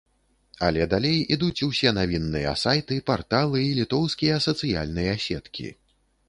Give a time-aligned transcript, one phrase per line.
[0.67, 5.69] Але далей ідуць усе навінныя сайты, парталы і літоўскія сацыяльныя сеткі.